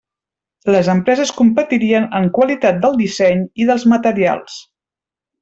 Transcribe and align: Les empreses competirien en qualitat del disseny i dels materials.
Les 0.75 0.87
empreses 0.93 1.33
competirien 1.41 2.07
en 2.21 2.25
qualitat 2.39 2.81
del 2.87 2.97
disseny 3.03 3.45
i 3.65 3.69
dels 3.71 3.87
materials. 3.95 4.59